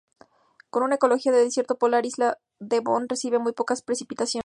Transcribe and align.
Con 0.71 0.81
una 0.81 0.95
ecología 0.95 1.31
de 1.31 1.43
desierto 1.43 1.77
polar, 1.77 2.07
isla 2.07 2.39
Devon 2.57 3.07
recibe 3.07 3.37
muy 3.37 3.53
pocas 3.53 3.83
precipitaciones. 3.83 4.39